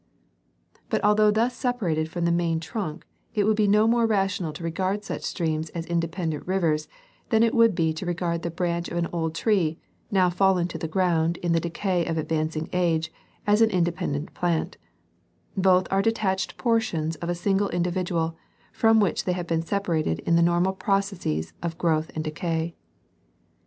But 0.89 1.03
although 1.03 1.29
thus 1.29 1.55
separated 1.55 2.09
from 2.09 2.25
the 2.25 2.31
main 2.31 2.59
trunk, 2.59 3.05
it 3.35 3.43
would 3.43 3.55
be 3.55 3.67
no 3.67 3.87
more 3.87 4.07
rational 4.07 4.51
to 4.53 4.63
regard 4.63 5.03
such 5.03 5.21
streams 5.21 5.69
as 5.77 5.85
independent 5.85 6.47
rivers 6.47 6.87
than 7.29 7.43
it 7.43 7.53
would 7.53 7.75
be 7.75 7.93
to 7.93 8.05
regard 8.07 8.41
the 8.41 8.49
branch 8.49 8.89
of 8.89 8.97
an 8.97 9.07
old 9.13 9.35
tree, 9.35 9.77
now 10.09 10.31
fallen 10.31 10.67
to 10.69 10.79
the 10.79 10.87
ground 10.87 11.37
in 11.43 11.51
the 11.51 11.59
decay 11.59 12.03
of 12.07 12.17
advancing 12.17 12.67
age, 12.73 13.11
as 13.45 13.61
an 13.61 13.69
independent 13.69 14.33
plant; 14.33 14.75
both 15.55 15.85
are 15.91 16.01
detached 16.01 16.57
portions 16.57 17.15
of 17.17 17.29
a 17.29 17.35
single 17.35 17.69
individual, 17.69 18.35
from 18.73 18.99
which 18.99 19.25
they 19.25 19.33
have 19.33 19.45
been 19.45 19.61
separated 19.61 20.17
in 20.21 20.35
the 20.35 20.41
normal 20.41 20.73
processes 20.73 21.53
of 21.61 21.77
growth 21.77 22.09
and 22.15 22.23
decay. 22.23 22.73